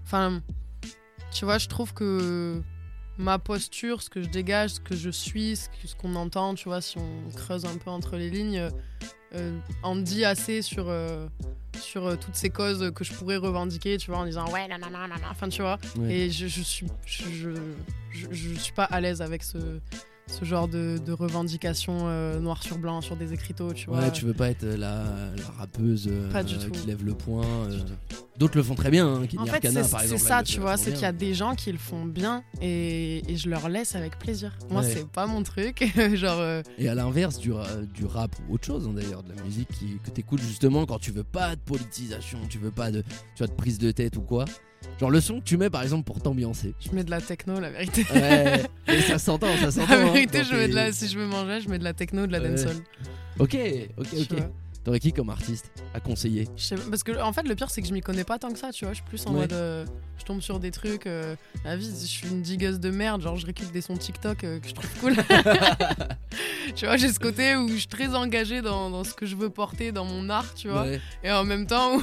[0.05, 0.41] Enfin,
[1.31, 2.61] tu vois, je trouve que
[3.17, 6.81] ma posture, ce que je dégage, ce que je suis, ce qu'on entend, tu vois,
[6.81, 8.69] si on creuse un peu entre les lignes,
[9.35, 11.27] euh, en dit assez sur, euh,
[11.81, 14.99] sur euh, toutes ces causes que je pourrais revendiquer, tu vois, en disant ouais, nanana,
[15.07, 15.79] nanana, enfin, tu vois.
[15.97, 16.13] Ouais.
[16.13, 17.49] Et je, je suis, je-
[18.11, 19.57] je suis pas à l'aise avec ce,
[20.27, 23.99] ce genre de, de revendication euh, noir sur blanc sur des écriteaux, tu vois.
[23.99, 25.03] Ouais, tu veux pas être la,
[25.35, 27.45] la rappeuse euh, qui lève le poing.
[27.45, 27.79] euh.
[28.37, 30.21] D'autres le font très bien, hein, En fait, Arcana, c'est par c'est exemple.
[30.21, 33.23] elle ça, tu vois, c'est qu'il y a des gens qui le font bien et,
[33.31, 34.55] et je leur laisse avec plaisir.
[34.69, 34.91] Moi, Ouais.
[34.93, 35.83] c'est pas mon truc.
[36.13, 37.51] Genre, euh, Et à l'inverse du,
[37.95, 40.99] du rap ou autre chose hein, d'ailleurs, de la musique qui, que t'écoutes justement quand
[40.99, 44.17] tu veux pas de politisation, tu veux pas de, tu vois, de prise de tête
[44.17, 44.45] ou quoi.
[44.99, 46.73] Genre le son que tu mets par exemple pour t'ambiancer.
[46.79, 48.05] je mets de la techno, la vérité.
[48.13, 49.93] Ouais, et ça s'entend, ça s'entend.
[49.93, 51.93] La hein, vérité, je mets de la, si je veux manger, je mets de la
[51.93, 52.77] techno, de la dancehall.
[53.39, 53.55] Ok,
[53.97, 54.37] ok, ok.
[54.87, 56.47] T'aurais qui comme artiste à conseiller?
[56.55, 58.39] Je sais pas- parce que en fait, le pire, c'est que je m'y connais pas
[58.39, 58.93] tant que ça, tu vois.
[58.93, 59.41] Je suis plus en Ouais.
[59.41, 59.51] mode.
[59.51, 59.85] euh,
[60.17, 61.07] je tombe sur des trucs.
[61.07, 63.21] euh, la vie, je suis une digueuse de merde.
[63.21, 65.15] Genre, je récupère des sons TikTok euh, que je trouve cool.
[66.77, 69.35] tu vois, j'ai ce côté où je suis très engagée dans, dans ce que je
[69.35, 70.83] veux porter, dans mon art, tu vois.
[70.83, 72.01] Ouais, Et en même temps, où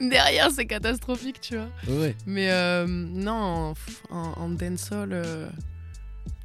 [0.00, 1.68] derrière, c'est catastrophique, tu vois.
[1.86, 2.16] ouais.
[2.24, 3.74] Mais euh, non,
[4.10, 5.12] en, en, en dancehall.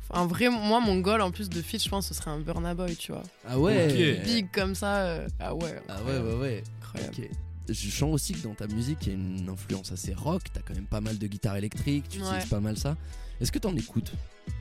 [0.09, 2.73] En vrai, moi, mon goal en plus de feat, je pense, ce serait un Burna
[2.73, 3.23] Boy, tu vois.
[3.47, 4.17] Ah ouais.
[4.19, 4.25] Ok.
[4.25, 4.97] Big comme ça.
[5.05, 5.81] euh, Ah ouais.
[5.89, 6.63] Ah ouais, ouais, ouais.
[6.81, 7.29] Incroyable.
[7.69, 10.43] Je sens aussi que dans ta musique, il y a une influence assez rock.
[10.53, 12.25] T'as quand même pas mal de guitare électrique, tu Ouais.
[12.27, 12.95] utilises pas mal ça.
[13.41, 14.13] Est-ce que t'en écoutes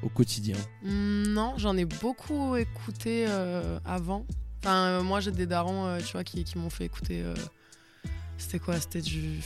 [0.03, 0.57] au quotidien?
[0.83, 4.27] Hmm, Non, j'en ai beaucoup écouté euh, avant.
[4.65, 7.23] Enfin, euh, moi, j'ai des darons, euh, tu vois, qui, qui m'ont fait écouter.
[7.23, 7.35] euh,
[8.39, 8.81] C'était quoi?
[8.81, 9.41] C'était du.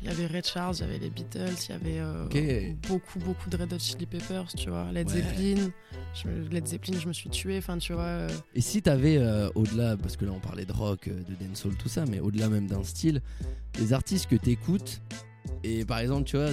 [0.00, 3.18] Il y avait Red Charles, il y avait les Beatles, il y avait euh, beaucoup,
[3.18, 4.92] beaucoup de Red Hot Chili Peppers, tu vois.
[4.92, 5.14] Led Ouais.
[5.14, 5.70] Zeppelin.
[6.14, 8.02] Je- Led Zeppelin, je me suis tué, enfin, tu vois.
[8.02, 11.34] euh, Et si t'avais, euh, au-delà, parce que là on parlait de rock, euh, de
[11.46, 13.20] dancehall, tout ça, mais au-delà même d'un style,
[13.74, 15.00] des artistes que t'écoutes,
[15.64, 16.50] et par exemple, tu vois,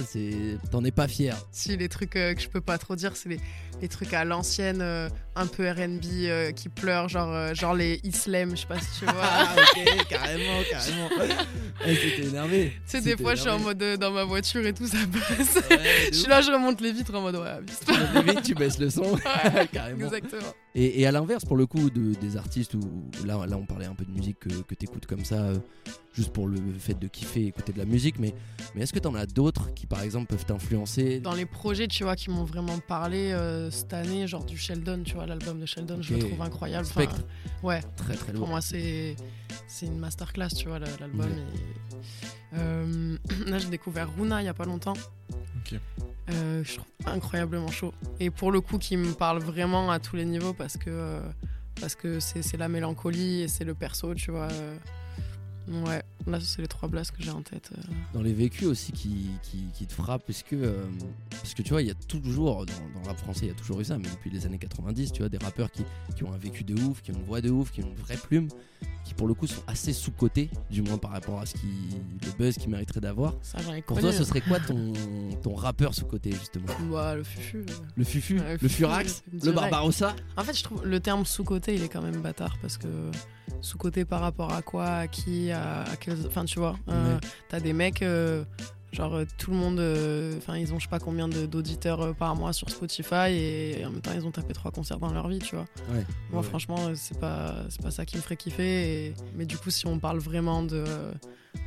[0.72, 1.36] t'en es pas fier.
[1.52, 3.40] Si, les trucs euh, que je peux pas trop dire, c'est les,
[3.80, 8.00] les trucs à l'ancienne, euh, un peu RB euh, qui pleurent, genre, euh, genre les
[8.02, 9.14] Islam, je sais pas si tu vois.
[9.20, 11.10] Ah, ok, carrément, carrément.
[11.86, 12.72] Eh, c'était énervé.
[12.86, 14.96] Tu sais, des fois, je suis en mode euh, dans ma voiture et tout, ça
[15.12, 15.56] passe.
[15.70, 15.78] Ouais,
[16.10, 17.60] je suis là, je remonte les vitres en mode ouais.
[17.86, 19.18] Tu vite, tu baisses le son.
[19.72, 20.06] carrément.
[20.06, 20.54] Exactement.
[20.74, 22.80] Et, et à l'inverse, pour le coup, de, des artistes où
[23.26, 25.52] là, là, on parlait un peu de musique que, que t'écoutes comme ça,
[26.14, 28.34] juste pour le fait de kiffer, écouter de la musique, mais,
[28.74, 31.20] mais est-ce que t'en as d'autres qui, par exemple, peuvent t'influencer?
[31.20, 33.36] Dans les projets, tu vois, qui m'ont vraiment parlé
[33.70, 36.86] cette année, genre du Sheldon, tu vois, l'album de Sheldon, je le trouve incroyable.
[36.88, 37.22] Enfin, Spectre.
[37.62, 38.48] ouais, Très très pour lourd.
[38.48, 39.16] moi, c'est
[39.68, 41.20] c'est une masterclass, tu vois, l'album.
[41.20, 41.98] Ouais.
[42.54, 44.94] euh, là, j'ai découvert Runa il y a pas longtemps.
[45.32, 45.78] Ok.
[46.30, 47.92] Euh, je trouve incroyablement chaud.
[48.20, 51.20] Et pour le coup, qui me parle vraiment à tous les niveaux parce que euh,
[51.80, 54.48] parce que c'est c'est la mélancolie et c'est le perso, tu vois.
[55.70, 55.84] Euh.
[55.84, 57.70] Ouais, là, c'est les trois blasts que j'ai en tête.
[57.76, 57.80] euh.
[58.14, 60.84] Dans les vécus aussi qui, qui, qui te frappent, parce que, euh,
[61.30, 63.52] parce que tu vois, il y a toujours, dans, dans le rap français, il y
[63.52, 65.82] a toujours eu ça, mais depuis les années 90, tu vois, des rappeurs qui,
[66.16, 67.94] qui ont un vécu de ouf, qui ont une voix de ouf, qui ont une
[68.02, 68.48] vraie plume,
[69.04, 71.68] qui pour le coup sont assez sous-cotés, du moins par rapport à ce qui,
[72.24, 73.34] le buzz qu'ils mériteraient d'avoir.
[73.42, 74.92] Ça, j'en ai Pour toi, ce serait quoi ton,
[75.42, 76.66] ton rappeur sous-coté, justement?
[76.90, 77.58] Bah, le fufu.
[77.58, 77.86] euh.
[77.96, 79.52] Le Fufu, Ouais, le Furax, le.
[79.52, 80.14] Barbarossa?
[80.36, 82.88] En fait, je trouve le terme sous-côté, il est quand même bâtard parce que
[83.60, 86.26] sous-côté par rapport à quoi, à qui, à, à quels.
[86.26, 88.44] Enfin, tu vois, euh, t'as des mecs, euh,
[88.92, 92.34] genre euh, tout le monde, euh, enfin, ils ont je sais pas combien d'auditeurs par
[92.36, 95.38] mois sur Spotify et, en même temps, ils ont tapé trois concerts dans leur vie,
[95.40, 95.66] tu vois.
[95.90, 96.04] Ouais.
[96.30, 96.46] Moi, Ouais.
[96.46, 99.06] franchement, c'est pas, c'est pas ça qui me ferait kiffer.
[99.08, 100.84] et- Mais du coup, si on parle vraiment de,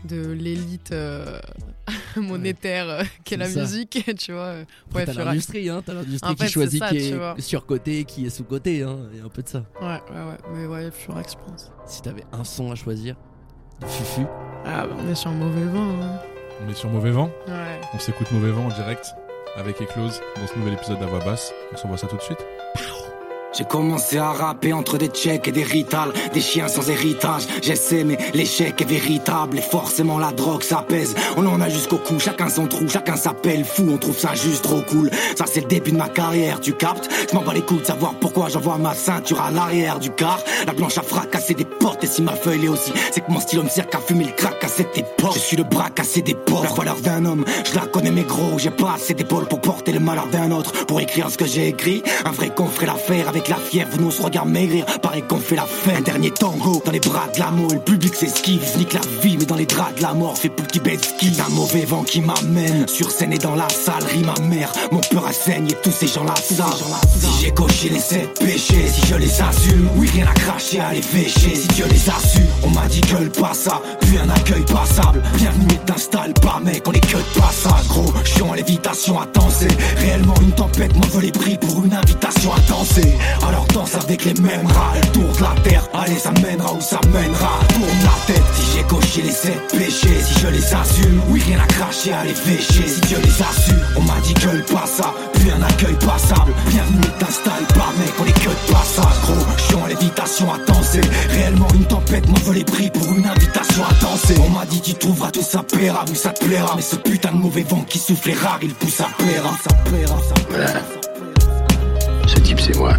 [0.05, 1.39] de l'élite euh,
[2.15, 3.59] monétaire euh, qu'est la ça.
[3.61, 6.97] musique, tu vois, euh, ouais, t'as l'industrie, hein, t'as l'industrie fait, qui choisit ça, qui
[6.97, 7.35] est vois.
[7.39, 9.63] surcoté, qui est sous-coté, hein, il y a un peu de ça.
[9.81, 10.37] Ouais, ouais, ouais.
[10.53, 11.71] Mais ouais, Furax, je pense.
[11.85, 13.15] Si t'avais un son à choisir,
[13.81, 14.25] de Fufu,
[14.65, 15.89] Ah, bah, on est sur mauvais vent.
[16.03, 16.19] hein.
[16.65, 17.31] On est sur Mauvais Vent.
[17.47, 17.79] Ouais.
[17.93, 19.15] On s'écoute Mauvais Vent en direct
[19.55, 21.53] avec Eclose dans ce nouvel épisode d'Avoix Basse.
[21.73, 22.45] On s'envoie ça tout de suite.
[23.59, 27.43] J'ai commencé à rapper entre des tchèques et des ritals, des chiens sans héritage.
[27.61, 31.13] J'essaie, mais l'échec est véritable et forcément la drogue ça pèse.
[31.35, 33.85] On en a jusqu'au cou, chacun son trou, chacun s'appelle fou.
[33.91, 35.11] On trouve ça juste trop cool.
[35.35, 37.09] Ça c'est le début de ma carrière, tu captes?
[37.29, 40.39] Je m'en bats les coups de savoir pourquoi j'envoie ma ceinture à l'arrière du car.
[40.65, 43.41] La blanche a fracassé des portes et si ma feuille est aussi, c'est que mon
[43.41, 45.33] style me sert qu'à fumer le crack à cette époque.
[45.33, 47.43] Je suis le bras cassé des portes, la valeur d'un homme.
[47.69, 50.85] Je la connais mais gros, j'ai pas assez d'épaules pour porter le malheur d'un autre.
[50.85, 53.97] Pour écrire ce que j'ai écrit, un vrai con ferait l'affaire avec la fièvre.
[53.99, 55.65] Nous se regarde maigrir, pareil qu'on fait la.
[55.95, 58.61] Un dernier tango dans les bras de l'amour, le public s'esquive.
[58.77, 61.31] Nique la vie, mais dans les draps de la mort, fait plus qui baisse qui.
[61.45, 64.71] Un mauvais vent qui m'amène sur scène et dans la salle, rit ma mère.
[64.91, 66.83] Mon peur à saigne et tous ces gens-là savent.
[67.19, 70.93] Si j'ai coché les sept péchés, si je les assume, oui, rien à cracher à
[70.93, 71.55] les fêcher.
[71.55, 75.21] Si Dieu les a su, on m'a dit gueule pas ça, puis un accueil passable.
[75.35, 78.13] Bienvenue et t'installe pas, mec, on est que de passage, gros.
[78.23, 79.67] Chiant à l'évitation à danser.
[79.97, 83.13] Réellement une tempête, moi je les pris pour une invitation à danser.
[83.47, 85.83] Alors danse avec les mêmes rats, tour de la terre.
[85.93, 87.59] Allez, ça mènera où ça mènera.
[87.69, 91.21] Tourne la tête si j'ai coché les sept péchés, si je les assume.
[91.29, 92.87] Oui, rien à cracher à les fêcher.
[92.87, 96.53] Si Dieu les a su, on m'a dit gueule pas ça, puis un accueil passable.
[96.67, 99.45] Bienvenue t'installe pas, mec, on est que de passage, gros.
[99.57, 101.01] Chiant l'évitation à danser.
[101.29, 104.35] Réellement une tempête, je les pris pour une invitation à danser.
[104.45, 106.73] On m'a dit tu trouveras tout ça plaira, oui ça te plaira.
[106.75, 110.17] Mais ce putain de mauvais vent qui souffle rare, il pousse à plaira, ça plaira,
[110.27, 110.79] ça plaira.
[112.27, 112.93] Ce type, c'est moi.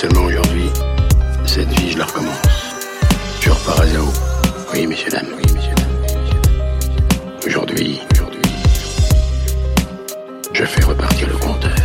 [0.00, 0.70] Seulement aujourd'hui,
[1.44, 2.74] cette vie, je la recommence.
[3.42, 4.08] Je repars à zéro.
[4.72, 5.26] Oui, messieurs, dames.
[5.36, 7.36] Oui, messieurs, dames.
[7.46, 8.40] Aujourd'hui, aujourd'hui,
[10.54, 11.79] je fais repartir le compteur.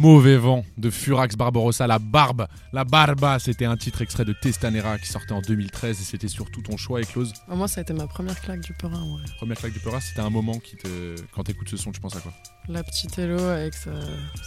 [0.00, 4.98] Mauvais vent de Furax Barbarossa, la barbe, la barba, c'était un titre extrait de Testanera
[4.98, 7.34] qui sortait en 2013 et c'était surtout ton choix, Eclose.
[7.50, 9.20] Ah, Moi, ça a été ma première claque du Perrin, ouais.
[9.36, 11.16] Première claque du Peura, c'était un moment qui te.
[11.34, 12.32] Quand t'écoutes ce son, tu penses à quoi?
[12.68, 13.90] La petite Hello avec sa,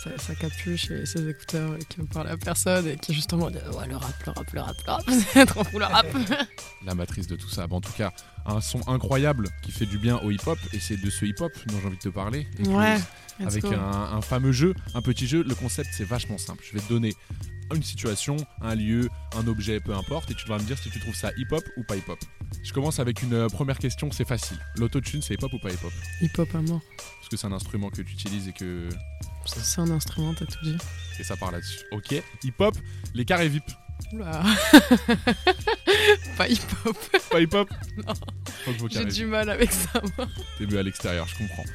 [0.03, 3.51] sa- sa capuche et ses écouteurs et qui ne parle à personne et qui justement
[3.51, 6.07] dit Ouais, le rap, le rap, le rap, le rap, c'est trop fou le rap.
[6.83, 7.67] La matrice de tout ça.
[7.67, 8.11] Bon, en tout cas,
[8.45, 11.79] un son incroyable qui fait du bien au hip-hop et c'est de ce hip-hop dont
[11.79, 12.47] j'ai envie de te parler.
[12.67, 12.97] Ouais,
[13.39, 15.43] avec un fameux jeu, un petit jeu.
[15.43, 16.63] Le concept, c'est vachement simple.
[16.69, 17.13] Je vais te donner
[17.73, 20.99] une situation, un lieu, un objet, peu importe, et tu devras me dire si tu
[20.99, 22.19] trouves ça hip-hop ou pas hip-hop.
[22.63, 24.57] Je commence avec une euh, première question, c'est facile.
[24.77, 25.91] L'autotune, c'est hip-hop ou pas hip-hop?
[26.21, 26.81] Hip-hop à mort.
[26.97, 28.89] Parce que c'est un instrument que tu utilises et que
[29.47, 30.77] C'est un instrument, t'as tout dit.
[31.19, 31.79] et ça part là-dessus.
[31.93, 32.13] Ok.
[32.43, 32.75] Hip-hop,
[33.15, 33.63] les carrés VIP.
[34.13, 34.41] Oula.
[36.37, 36.97] Pas hip-hop.
[37.29, 37.69] Pas hip-hop
[38.07, 38.13] Non.
[38.65, 40.27] Fuck vos J'ai du mal avec ça, moi.
[40.57, 41.65] T'es mieux à l'extérieur, je comprends.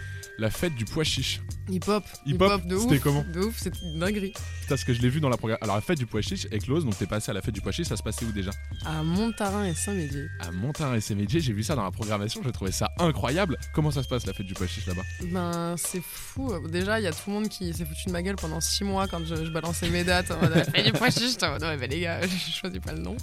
[0.41, 1.41] La fête du pois chiche.
[1.69, 2.05] Hip-hop.
[2.25, 2.83] Hip-hop, de ouf.
[2.85, 4.33] c'était comment De ouf, c'est une dinguerie.
[4.61, 5.59] Putain, ce que je l'ai vu dans la programme.
[5.63, 7.61] Alors, la fête du pois chiche est close, donc t'es passé à la fête du
[7.61, 8.53] pois chiche, ça se passait où déjà?
[8.87, 10.29] À Montarin et Saint-Médier.
[10.39, 13.59] À Montarin et Sémédier, j'ai vu ça dans la programmation, j'ai trouvé ça incroyable.
[13.75, 15.03] Comment ça se passe la fête du pois chiche là-bas?
[15.25, 16.55] Ben, c'est fou.
[16.69, 18.85] Déjà, il y a tout le monde qui s'est foutu de ma gueule pendant 6
[18.85, 20.31] mois quand je, je balançais mes dates.
[20.31, 21.35] En mode, du pois chiche.
[21.43, 23.17] Mode, ouais, ben les gars, je choisis pas le nom.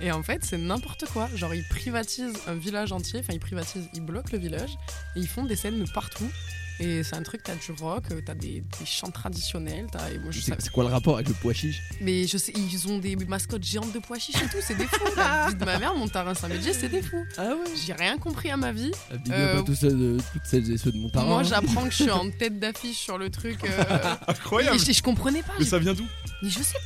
[0.00, 1.28] Et en fait, c'est n'importe quoi.
[1.34, 3.20] Genre, ils privatisent un village entier.
[3.20, 4.70] Enfin, ils privatisent, ils bloquent le village.
[5.16, 6.28] Et ils font des scènes de partout.
[6.80, 9.86] Et c'est un truc, t'as du rock, euh, t'as des, des chants traditionnels.
[9.90, 11.80] T'as, et moi, je C'est quoi le rapport avec le pois chiche?
[12.00, 14.86] Mais je sais, ils ont des mascottes géantes de pois chiches et tout, c'est des
[14.86, 15.04] fous.
[15.16, 17.24] La vie de ma mère, Montarin Saint-Médier, c'est des fous.
[17.36, 18.92] Ah ouais J'ai rien compris à ma vie.
[19.10, 21.26] Big up Euh, tous ceux de- toutes celles et ceux de Montarin.
[21.26, 23.58] Moi, j'apprends que je suis en tête d'affiche sur le truc.
[23.64, 25.54] euh, Incroyable et je, je comprenais pas.
[25.58, 26.06] Mais ça vient d'où?
[26.42, 26.76] Mais je sais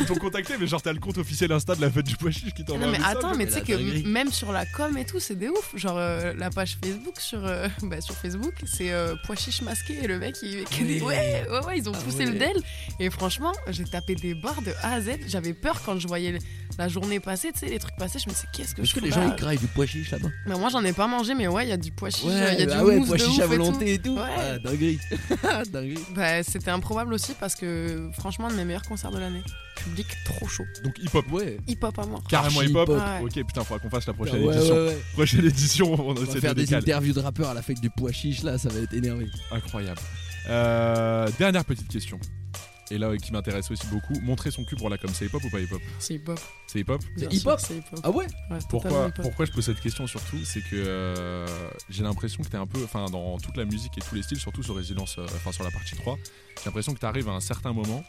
[0.00, 2.30] Ils t'ont contacté, mais genre t'as le compte officiel Insta de la fête du pois
[2.32, 2.72] chiche qui pas.
[2.72, 5.36] t'envoie Non, mais attends, mais tu sais que même sur la com et tout, c'est
[5.36, 5.70] des ouf.
[5.76, 9.98] Genre, euh, la page Facebook sur, euh, bah, sur Facebook, c'est euh, pois chiche masqué
[10.02, 10.64] et le mec, il.
[10.64, 12.38] dit, Ouais, ouais, ouais, ils ont Ah poussé le ouais.
[12.38, 12.56] del.
[12.98, 15.10] Et franchement, j'ai tapé des barres de A à Z.
[15.28, 16.36] J'avais peur quand je voyais
[16.76, 18.18] la journée passer, tu sais, les trucs passer.
[18.18, 20.10] Je me disais, qu'est-ce que Est-ce je que les gens ils graillent du pois chiche
[20.10, 20.28] là-bas?
[20.46, 22.58] Mais moi, j'en ai pas mangé, mais ouais, il y a du pois chiche, il
[22.58, 23.54] y a du ah ouais, mousse pois de chiche ouf à et tout.
[23.64, 24.14] volonté et tout.
[24.16, 24.22] Ouais.
[24.36, 24.98] Ah, dinguerie.
[25.72, 26.04] dinguerie.
[26.16, 29.42] Bah, c'était improbable aussi parce que franchement, de mes meilleurs concerts de l'année.
[29.76, 30.64] Public trop chaud.
[30.82, 31.24] Donc hip-hop.
[31.30, 31.58] Ouais.
[31.68, 32.22] Hip hop à mort.
[32.28, 32.88] Carrément Archi hip-hop.
[32.88, 33.22] hip-hop.
[33.22, 34.74] Ok, putain, faudra qu'on fasse la prochaine ouais, édition.
[34.74, 34.98] ouais, ouais.
[35.12, 36.82] Prochaine édition, on On va essaie faire de des décaler.
[36.82, 39.26] interviews de rappeurs à la fête du pois chiche là, ça va être énervé.
[39.52, 40.00] Incroyable.
[40.48, 42.18] Euh, dernière petite question.
[42.90, 45.44] Et là, euh, qui m'intéresse aussi beaucoup, montrer son cul pour la com, c'est hip-hop
[45.44, 46.40] ou pas hip-op C'est hip hop.
[46.66, 48.00] C'est hip-hop Bien hip sûr, hop C'est hip hop.
[48.02, 48.26] Ah ouais
[48.70, 49.20] pourquoi, hip-hop.
[49.20, 51.46] pourquoi je pose cette question surtout C'est que euh,
[51.90, 54.38] j'ai l'impression que t'es un peu, enfin dans toute la musique et tous les styles,
[54.40, 56.16] surtout sur Résilience, euh, enfin sur la partie 3,
[56.56, 58.02] j'ai l'impression que t'arrives à un certain moment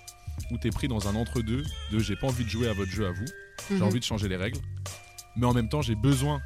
[0.52, 3.08] où t'es pris dans un entre-deux de j'ai pas envie de jouer à votre jeu
[3.08, 3.25] à vous,
[3.69, 3.84] j'ai Mhm.
[3.84, 4.60] envie de changer les règles,
[5.36, 6.41] mais en même temps j'ai besoin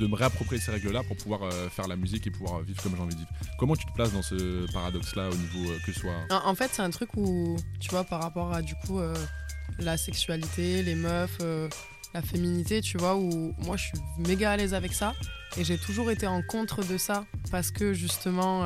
[0.00, 2.96] de me réapproprier ces règles-là pour pouvoir euh, faire la musique et pouvoir vivre comme
[2.96, 3.30] j'ai envie de vivre.
[3.58, 6.14] Comment tu te places dans ce paradoxe-là au niveau euh, que ce soit...
[6.30, 9.14] En, en fait, c'est un truc où, tu vois, par rapport à du coup euh,
[9.78, 11.38] la sexualité, les meufs,
[12.14, 15.14] la féminité, tu vois, où moi je suis méga à l'aise avec ça.
[15.58, 18.64] Et j'ai toujours été en contre de ça parce que justement,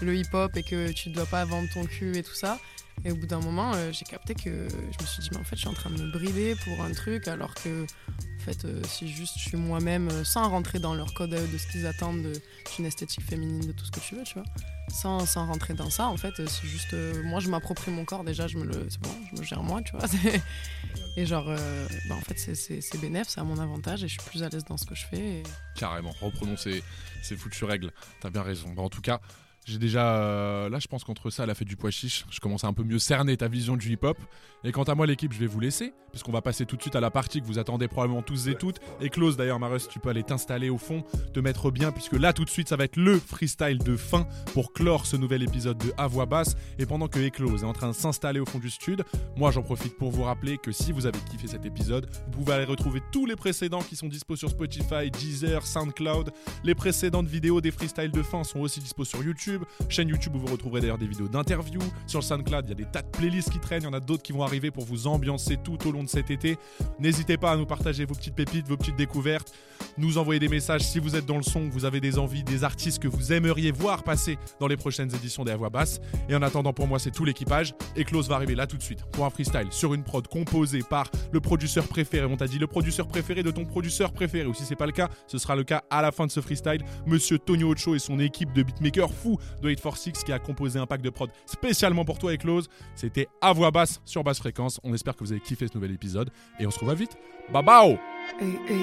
[0.00, 2.58] le hip-hop et que tu dois pas vendre ton cul et tout ça.
[3.04, 5.44] Et au bout d'un moment, euh, j'ai capté que je me suis dit, mais en
[5.44, 8.64] fait, je suis en train de me brider pour un truc, alors que, en fait,
[8.64, 11.86] euh, si juste je suis moi-même, euh, sans rentrer dans leur code de ce qu'ils
[11.86, 12.40] attendent de-
[12.76, 14.44] d'une esthétique féminine, de tout ce que tu veux, tu vois,
[14.88, 18.04] sans, sans rentrer dans ça, en fait, euh, c'est juste, euh, moi, je m'approprie mon
[18.04, 20.06] corps, déjà, je me le, bon, je me gère moi, tu vois.
[21.18, 24.28] Et genre, euh, bah, en fait, c'est- bénéf, c'est à mon avantage et je suis
[24.30, 25.42] plus à l'aise dans ce que je fais.
[25.74, 26.82] Carrément, reprenons ces,
[27.22, 27.90] ces foutues règles.
[28.20, 28.70] T'as bien raison.
[28.70, 29.20] Bon, en tout cas,
[29.66, 30.16] j'ai déjà.
[30.16, 32.24] euh, là, je pense qu'entre ça, elle a fait du pois chiche.
[32.30, 34.16] Je commence à un peu mieux cerner ta vision du hip-hop.
[34.62, 35.92] Et quant à moi, l'équipe, je vais vous laisser.
[36.12, 38.54] Puisqu'on va passer tout de suite à la partie que vous attendez probablement tous et
[38.54, 38.78] toutes.
[39.00, 41.90] Et close d'ailleurs, Marus, tu peux aller t'installer au fond, te mettre bien.
[41.90, 45.16] Puisque là, tout de suite, ça va être le freestyle de fin pour clore ce
[45.16, 46.56] nouvel épisode de À voix basse.
[46.78, 49.02] Et pendant que Eclose est en train de s'installer au fond du stud,
[49.36, 52.54] moi, j'en profite pour vous rappeler que si vous avez kiffé cet épisode, vous pouvez
[52.54, 56.30] aller retrouver tous les précédents qui sont dispo sur Spotify, Deezer, Soundcloud.
[56.62, 59.55] Les précédentes vidéos des freestyles de fin sont aussi dispo sur YouTube.
[59.88, 61.82] Chaîne YouTube où vous retrouverez d'ailleurs des vidéos d'interviews.
[62.06, 63.82] Sur le SoundCloud, il y a des tas de playlists qui traînent.
[63.82, 66.08] Il y en a d'autres qui vont arriver pour vous ambiancer tout au long de
[66.08, 66.58] cet été.
[66.98, 69.52] N'hésitez pas à nous partager vos petites pépites, vos petites découvertes.
[69.98, 72.64] Nous envoyer des messages si vous êtes dans le son, vous avez des envies, des
[72.64, 76.00] artistes que vous aimeriez voir passer dans les prochaines éditions des Voix Basse.
[76.28, 77.74] Et en attendant, pour moi, c'est tout l'équipage.
[77.96, 80.82] Et Klaus va arriver là tout de suite pour un freestyle sur une prod composée
[80.88, 82.26] par le producteur préféré.
[82.26, 84.46] On t'a dit le producteur préféré de ton producteur préféré.
[84.46, 86.40] Ou si c'est pas le cas, ce sera le cas à la fin de ce
[86.40, 86.82] freestyle.
[87.06, 90.86] Monsieur Tonio Ocho et son équipe de beatmakers fous de 846 qui a composé un
[90.86, 92.68] pack de prod spécialement pour toi et Klaus.
[92.94, 94.80] C'était à voix basse sur basse fréquence.
[94.84, 96.30] On espère que vous avez kiffé ce nouvel épisode.
[96.58, 97.16] Et on se revoit vite.
[97.52, 97.98] Bye bye
[98.40, 98.74] Eh, eh,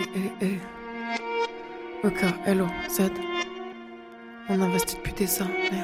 [0.42, 2.08] eh, eh.
[2.08, 3.12] Ok, hello, Z.
[4.50, 5.84] On investit depuis des années.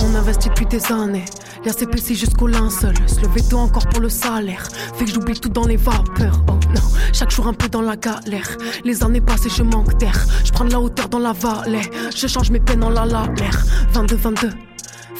[0.00, 1.24] On investit depuis des années.
[1.64, 2.94] Y'a CPC jusqu'au linceul.
[3.06, 4.66] Se lever tôt encore pour le salaire.
[4.94, 6.42] Fait que j'oublie tout dans les vapeurs.
[6.48, 8.56] Oh non, chaque jour un peu dans la galère.
[8.84, 10.26] Les années passées, je manque d'air.
[10.44, 11.90] Je prends de la hauteur dans la vallée.
[12.14, 13.64] Je change mes peines en la la l'air.
[13.92, 14.50] 22, 22.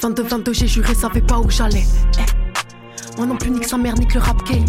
[0.01, 1.85] 22, 22, j'ai juré, savais pas où j'allais.
[2.17, 3.17] Eh.
[3.17, 4.65] Moi non plus, nique sa mère, nique le rap game.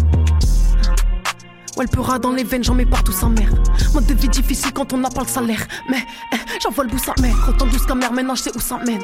[1.77, 3.49] Ouais, le peura dans les veines, j'en mets partout sa mère.
[3.93, 5.65] Mode de vie difficile quand on n'a pas le salaire.
[5.89, 6.03] Mais
[6.33, 7.35] eh, j'envoie le bout sa mère.
[7.47, 9.01] Autant douce qu'à mère, maintenant je sais où ça mène.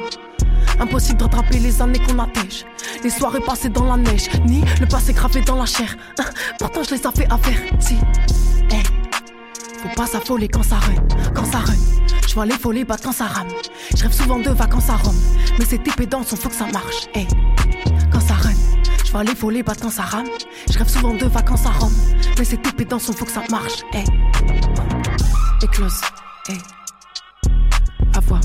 [0.78, 2.64] Impossible de rattraper les années qu'on attèche.
[3.02, 5.96] Les soirées passées dans la neige, ni le passé gravé dans la chair.
[6.18, 6.24] Hein,
[6.58, 7.96] Pourtant je les ai fait avertis.
[8.70, 8.82] Hey.
[9.82, 10.94] Faut pas s'affoler quand ça run,
[11.34, 11.74] quand ça run.
[12.28, 13.48] Je vois les folies battre quand ça rame.
[13.96, 15.16] Je rêve souvent de vacances à Rome.
[15.58, 17.08] Mais c'est tes pédants, faut que ça marche.
[17.14, 17.26] Hey.
[19.10, 20.28] Je les volets battre quand ça rame.
[20.70, 21.92] Je rêve souvent de vacances à Rome.
[22.38, 23.82] Mais c'est tes pédants, faut que ça marche.
[23.94, 24.04] Hey.
[25.62, 26.00] Éclose.
[26.46, 26.58] Hey.
[28.14, 28.40] À voix